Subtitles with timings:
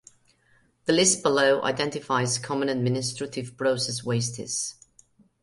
[0.85, 4.73] The list below identifies common administrative process wastes.